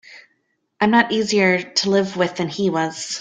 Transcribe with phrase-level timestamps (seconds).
[0.79, 3.07] I'm not easier to live with than he was.